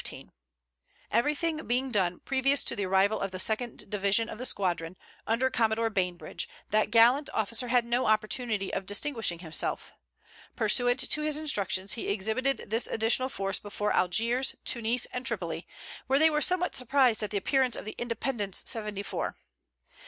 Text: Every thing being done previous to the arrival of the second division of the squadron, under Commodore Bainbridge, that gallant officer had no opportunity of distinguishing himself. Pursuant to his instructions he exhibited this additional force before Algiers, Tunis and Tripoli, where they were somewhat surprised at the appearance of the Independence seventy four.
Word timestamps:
Every 1.11 1.35
thing 1.35 1.67
being 1.67 1.91
done 1.91 2.21
previous 2.21 2.63
to 2.63 2.75
the 2.75 2.87
arrival 2.87 3.19
of 3.19 3.29
the 3.29 3.37
second 3.39 3.87
division 3.87 4.29
of 4.29 4.39
the 4.39 4.47
squadron, 4.47 4.97
under 5.27 5.51
Commodore 5.51 5.91
Bainbridge, 5.91 6.49
that 6.71 6.89
gallant 6.89 7.29
officer 7.35 7.67
had 7.67 7.85
no 7.85 8.07
opportunity 8.07 8.73
of 8.73 8.87
distinguishing 8.87 9.37
himself. 9.45 9.93
Pursuant 10.55 11.01
to 11.07 11.21
his 11.21 11.37
instructions 11.37 11.93
he 11.93 12.09
exhibited 12.09 12.63
this 12.71 12.87
additional 12.87 13.29
force 13.29 13.59
before 13.59 13.93
Algiers, 13.95 14.55
Tunis 14.65 15.05
and 15.13 15.23
Tripoli, 15.23 15.67
where 16.07 16.17
they 16.17 16.31
were 16.31 16.41
somewhat 16.41 16.75
surprised 16.75 17.21
at 17.21 17.29
the 17.29 17.37
appearance 17.37 17.75
of 17.75 17.85
the 17.85 17.93
Independence 17.99 18.63
seventy 18.65 19.03
four. 19.03 19.35